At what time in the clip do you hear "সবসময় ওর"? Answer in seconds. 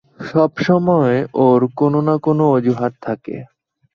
0.25-1.61